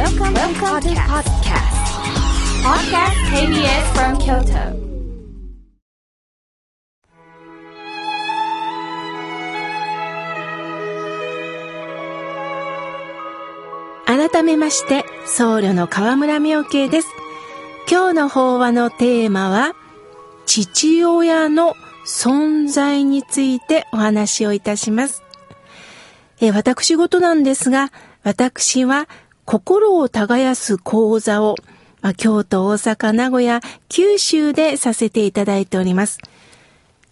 [0.00, 1.76] Welcome, Welcome to podcast.
[2.64, 4.72] Podcast KBS from Kyoto.
[14.06, 17.08] 改めまして、僧侶の河村明慶です。
[17.86, 19.74] 今日の法話のテーマは、
[20.46, 21.74] 父親の
[22.06, 25.22] 存在についてお話をいたします。
[26.40, 27.92] え私事なんですが、
[28.22, 29.06] 私は
[29.50, 31.56] 心を耕す講座を、
[32.02, 36.20] まあ、京都、大阪、名古屋、九州でさせていただいております。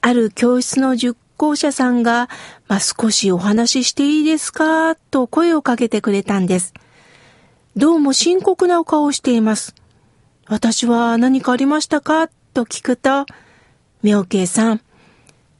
[0.00, 2.28] ある教室の受講者さんが、
[2.68, 4.94] まあ、少しお話ししていいですか？
[4.94, 6.72] と声をかけてくれたんです。
[7.74, 9.74] どうも深刻なお顔をしています。
[10.46, 12.28] 私は何かありましたか？
[12.54, 13.26] と聞くと、
[14.04, 14.80] 妙慶さん、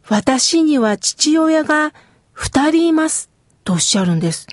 [0.08, 1.92] 私には父親が
[2.30, 3.28] 二人います。
[3.64, 4.46] とおっしゃるんです。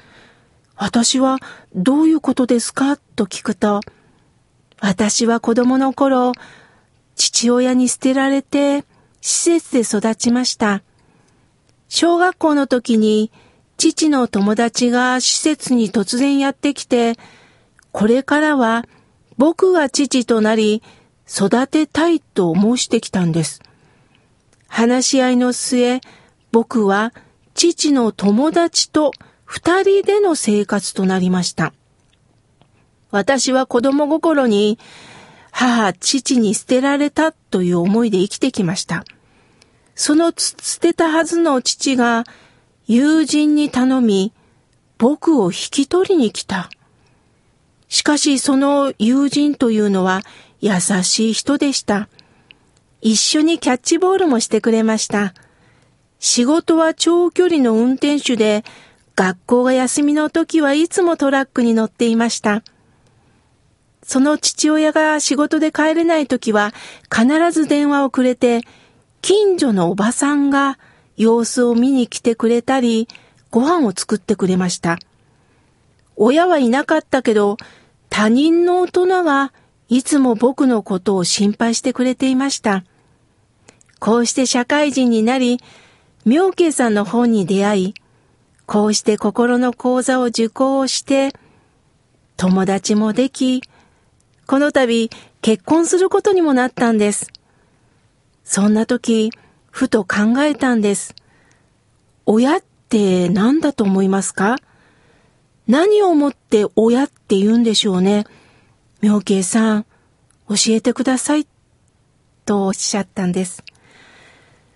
[0.77, 1.39] 私は
[1.75, 2.97] どういうことですか？
[2.97, 3.81] と聞くと、
[4.79, 6.33] 私は子供の頃、
[7.15, 8.85] 父親に捨てられて
[9.19, 10.83] 施設で育ちました。
[11.89, 13.31] 小学校の時に
[13.77, 17.17] 父の友達が施設に突然やってきて、
[17.91, 18.85] これからは
[19.37, 20.83] 僕が父となり
[21.27, 23.61] 育てたいと申してきたんです。
[24.67, 26.01] 話し合いの末、
[26.51, 27.13] 僕は
[27.55, 29.11] 父の友達と
[29.47, 31.73] 二人での生活となりました。
[33.11, 34.77] 私は子供心に
[35.51, 39.05] 母、父に捨てられたという思いで生きてきました。
[39.95, 42.25] その捨てたはずの父が
[42.87, 44.33] 友人に頼み、
[44.97, 46.69] 僕を引き取りに来た。
[47.87, 50.23] しかしその友人というのは
[50.59, 52.09] 優しい人でした。
[53.01, 55.33] 一緒にキャッチボールもしてくれました。
[56.19, 58.65] 仕事は長距離の運転手で、
[59.17, 62.61] 学校が休みの時はいつもトラックに乗っていました。
[64.03, 66.71] その父親が仕事で帰れない時は
[67.11, 68.61] 必ず電話をくれて、
[69.23, 70.77] 近所のおばさんが
[71.17, 73.07] 様子を見に来てくれたり、
[73.49, 74.99] ご飯を作ってくれました。
[76.15, 77.57] 親はいなかったけど、
[78.11, 79.51] 他人の大人が
[79.89, 82.83] いつも僕のことを心配してくれていました。
[83.99, 85.59] こうして社会人になり、
[86.23, 87.93] 妙慶さんの本に出会い、
[88.67, 91.33] こうして心の講座を受講して、
[92.35, 93.63] 友達もでき、
[94.45, 95.09] この度
[95.41, 97.31] 結婚することにもなったんです。
[98.43, 99.31] そんな時、
[99.71, 101.15] ふと考えたんです。
[102.25, 104.57] 親って何だと思いますか？
[105.65, 108.25] 何をもって親って言うんでしょうね。
[109.01, 109.85] 妙慶さん、
[110.49, 111.47] 教えてください。
[112.45, 113.63] とおっしゃったんです。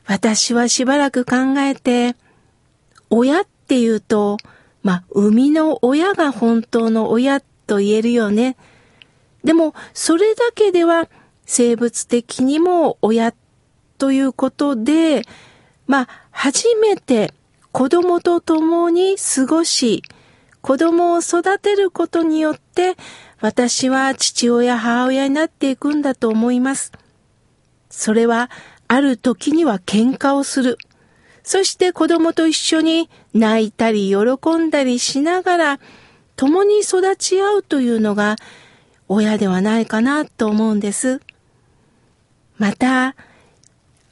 [0.06, 2.16] 私はしばらく考えて、
[3.09, 4.35] 親っって言うと、
[4.83, 8.57] まあ、生みの親が本当の親と言えるよね。
[9.45, 11.07] でも、それだけでは
[11.45, 13.33] 生物的にも親
[13.97, 15.21] ということで、
[15.87, 17.33] まあ、初めて
[17.71, 20.03] 子供と共に過ごし、
[20.59, 22.97] 子供を育てることによって、
[23.39, 26.91] 私は父親、母親になっていくんだと思います。
[27.89, 28.49] それは、
[28.89, 30.77] ある時には喧嘩をする。
[31.44, 35.79] そして子供と一緒に泣いたり喜んだりしながら、
[36.35, 38.35] 共に育ち合うというのが、
[39.07, 41.22] 親ではないかなと思うんです。
[42.57, 43.16] また、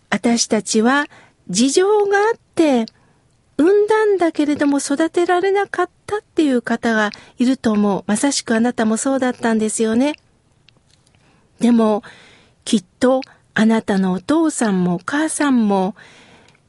[0.10, 1.06] 私たちは
[1.50, 2.86] 事情があって、
[3.58, 8.04] 産んだんだけれども育てられなかったっていう方がいると思う。
[8.08, 10.16] まさしくあなたもそうだったんですよね。
[11.60, 12.02] でも、
[12.64, 13.22] きっと
[13.54, 15.96] あなたのお父さんもお母さんも、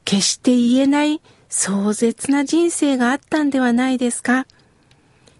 [0.04, 4.46] 決して言えない壮絶な人生があったんではないですか？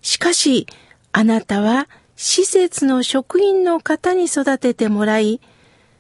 [0.03, 0.67] しかし、
[1.13, 5.41] あなたは施設の職員の方に育ててもらい、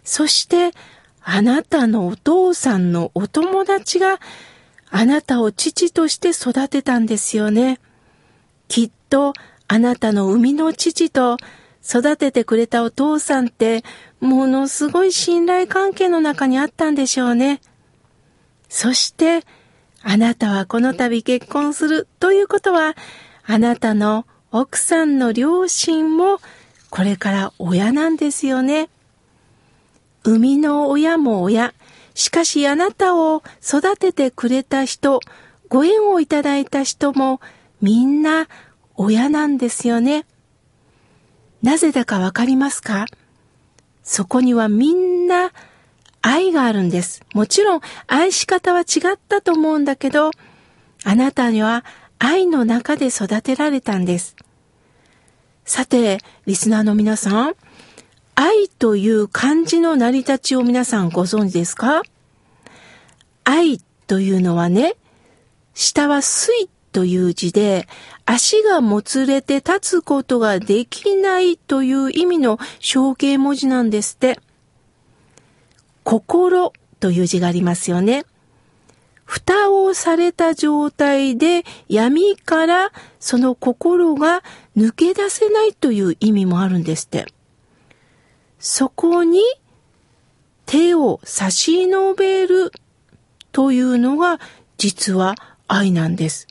[0.04, 0.72] そして
[1.22, 4.20] あなたのお父さんのお友達が
[4.90, 7.78] あなたを父として育てたんですよね。
[8.68, 9.32] きっと
[9.68, 11.36] あなたの生みの父と
[11.84, 13.84] 育ててくれたお父さんって
[14.20, 17.60] ものすごい信頼関係の中にあったんでしょうね。
[18.70, 19.44] そして
[20.02, 22.94] あなたはこの度結婚するということは
[23.44, 26.38] あなたの奥さんの両親も
[26.88, 28.88] これから親なんですよね。
[30.24, 31.72] 生みの親も親、
[32.14, 35.20] しかしあなたを育ててくれた人、
[35.68, 37.40] ご縁をいただいた人も
[37.80, 38.48] みんな
[38.96, 40.26] 親なんですよね。
[41.62, 43.06] なぜだかわかりますか？
[44.02, 45.52] そこにはみんな
[46.22, 47.22] 愛があるんです。
[47.34, 48.84] もちろん愛し方は違
[49.14, 50.30] ったと思うんだけど、
[51.04, 51.84] あなたには
[52.18, 54.36] 愛の中で育てられたんです。
[55.64, 57.54] さて、リスナーの皆さん、
[58.34, 62.02] 愛という漢字の成り立ちを皆さんご存知ですか？
[63.44, 64.96] 愛というのはね、
[65.74, 67.86] 下は水という字で、
[68.26, 74.38] 足がもつれて立つことができないという意味の象形文字なんですって。
[76.04, 78.24] 心という字がありますよね。
[79.24, 84.42] 蓋をされた状態で闇からその心が
[84.76, 87.26] 抜け出せないという意味もあるんですって。
[88.58, 89.40] そこに
[90.66, 92.72] 手を差し伸べる
[93.52, 94.40] というのが
[94.78, 95.34] 実は
[95.68, 96.48] 愛なんです。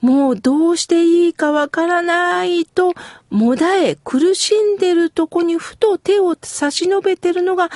[0.00, 2.92] もうどうしていいかわからないと、
[3.30, 7.70] もだえ苦しんでるとこにふと手を差し伸べてるのが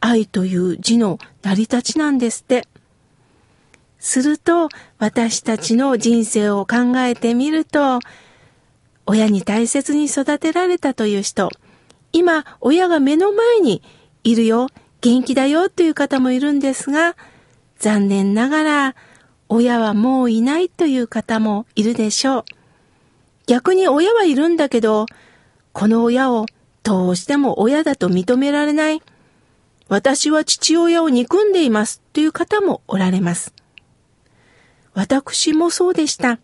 [0.00, 2.66] 愛という字の成り立ちなんですって。
[3.98, 4.68] すると、
[4.98, 7.98] 私たちの人生を考えてみると、
[9.06, 11.50] 親に大切に育てられたという人、
[12.12, 13.82] 今、親が目の前に
[14.22, 14.68] いるよ、
[15.00, 17.16] 元気だよという方もいるんですが、
[17.78, 18.96] 残念ながら、
[19.48, 22.44] 親はもういないという方もいるでしょう。
[23.46, 25.06] 逆に親はいるんだけど、
[25.72, 26.46] この親を
[26.82, 29.02] どうしても親だと認められない。
[29.88, 33.54] 私は父親を憎んでいますという方もおられます。
[34.94, 36.38] 私もそうでした。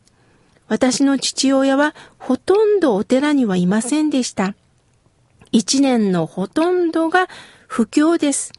[0.67, 4.55] 私の父親はほとんどお寺にはいませんでした。
[5.53, 7.29] 一年のほとんどが
[7.69, 8.53] 不況です。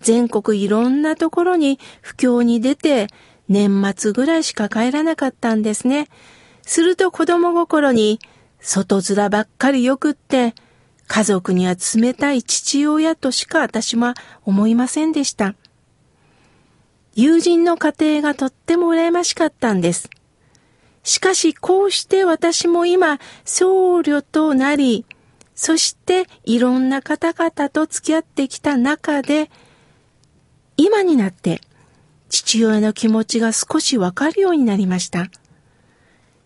[0.00, 3.08] 全国いろんなところに不況に出て
[3.48, 6.08] 年末ぐらいしか帰らなかったんですね。
[6.62, 8.20] すると子供心に
[8.60, 10.54] 外面ばっかりよくって
[11.08, 14.14] 家族には冷たい父親としか私は
[14.44, 15.54] 思いませんでした。
[17.14, 20.08] 友人の家庭がとっても羨ましかったんです。
[21.02, 25.06] しかしこうして私も今僧侶となり、
[25.54, 29.50] そしていろんな方々と付き合ってきた中で、
[30.76, 31.62] 今になって
[32.28, 35.28] 父親の気持ちが少しわかるようになりました。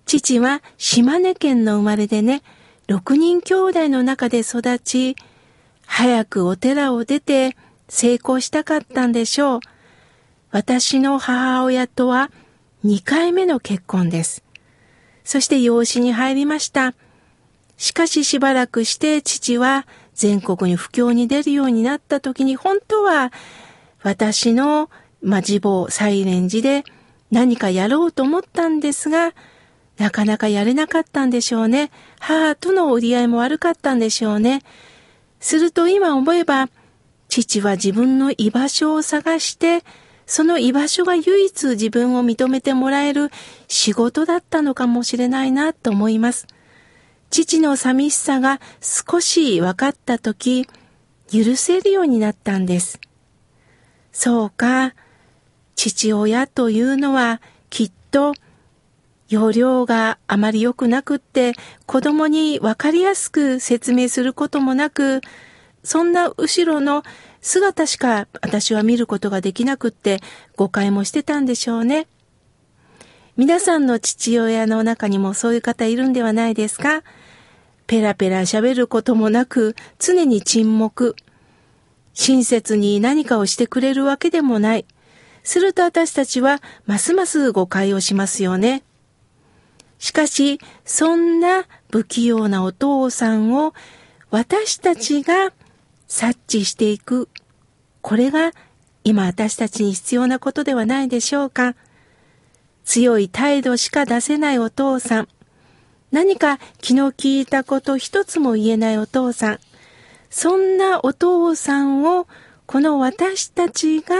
[0.06, 2.42] 父は島根県の生まれでね、
[2.92, 5.16] 六人兄弟の中で育ち、
[5.86, 7.56] 早くお寺を出て
[7.88, 9.60] 成功したかったんでしょう。
[10.50, 12.30] 私の母親とは
[12.84, 14.44] 2回目の結婚です。
[15.24, 16.94] そして養子に入りました。
[17.78, 23.32] しかししばらくして父は全国に布教に出るようになった時に本当は
[24.02, 24.90] 私の
[25.22, 26.84] まあ、自母サイレンジで
[27.30, 29.32] 何かやろうと思ったんですが、
[30.02, 31.92] なかなかやれなかったんでしょうね。
[32.18, 34.64] 母との折り合いも悪かったんでしょうね。
[35.38, 36.68] すると今思えば、
[37.28, 39.84] 父は自分の居場所を探して、
[40.26, 43.30] その居場所が唯一自分を認めてもらえる
[43.68, 46.48] 仕事だったのかもしれないなと思います。
[47.30, 50.66] 父の寂しさが少し分かったとき、
[51.32, 52.98] 許せるようになったんです。
[54.10, 54.96] そうか、
[55.76, 57.40] 父親というのは
[57.70, 58.34] きっと
[59.32, 61.54] 容量があまり良くなくって
[61.86, 65.22] 子供にわかりやすく説明することもなく
[65.82, 67.02] そんな後ろの
[67.40, 70.20] 姿しか私は見ることができなくって
[70.56, 72.06] 誤解もしてたんでしょうね。
[73.38, 77.02] 皆さんの父親の中にもそういう方いるんではないですか？
[77.86, 81.16] ペラペラ喋ることもなく常に沈黙。
[82.12, 84.84] 親切に何かをしてくれるわけでもない。
[85.42, 88.82] すると私たちはますます誤解をしますよね。
[90.02, 93.72] しかし、そんな不器用なお父さんを
[94.30, 95.52] 私たちが
[96.08, 97.28] 察知していく。
[98.00, 98.50] これが
[99.04, 101.76] 今私たちに必要なことではないでしょうか。
[102.84, 105.28] 強い態度しか出せないお父さん。
[106.10, 109.58] 何か気の利いたこと一つも言えないお父さん。
[110.30, 112.26] そんなお父さんを
[112.66, 114.16] この私たちが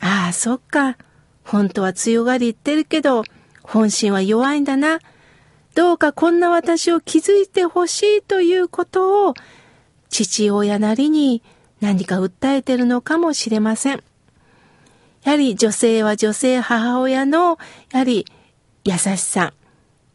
[0.00, 0.96] ああ、そっか。
[1.42, 3.24] 本当は強がり言ってるけど、
[3.68, 4.98] 本心は弱いんだな。
[5.74, 9.34] どうかこんな私を気づいてほしいということを、
[10.08, 11.42] 父親なりに
[11.80, 14.02] 何か訴えてるのかもしれません。
[15.22, 17.58] やはり女性は女性母親の、
[17.92, 18.24] やはり
[18.84, 19.52] 優しさ、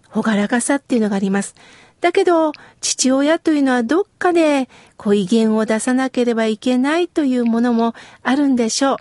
[0.09, 1.53] ほがらかさっていうのがあります。
[2.01, 4.67] だけど、父親というのはどっかで、
[4.97, 7.93] こう威厳を出さなければいけないというものも
[8.23, 8.97] あるんでしょう。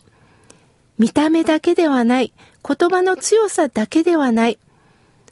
[0.99, 2.35] 見た目だけではない、
[2.67, 4.59] 言葉の強さだけではない。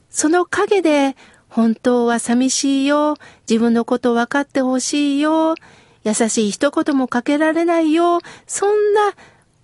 [0.09, 1.15] その陰で、
[1.47, 3.15] 本当は寂しいよ、
[3.49, 5.55] 自分のこと分かってほしいよ、
[6.03, 9.13] 優しい一言もかけられないよ、そんな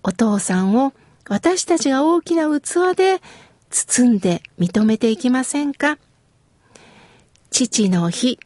[0.02, 0.92] お父さんを
[1.28, 3.20] 私たちが大きな器で
[3.70, 5.98] 包んで認めていきませんか。
[7.50, 8.38] 父の日、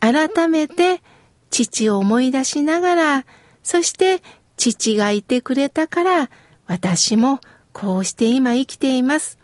[0.00, 1.02] 改めて
[1.50, 3.26] 父を思い出しながら、
[3.62, 4.22] そして
[4.56, 6.30] 父がいてくれたから、
[6.66, 7.40] 私も
[7.72, 9.38] こうして今生きています。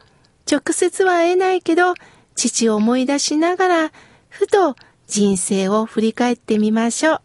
[0.50, 1.94] 直接は会えないけど、
[2.34, 3.92] 父を思い出しながら、
[4.28, 7.20] ふと人生を振り返ってみましょう。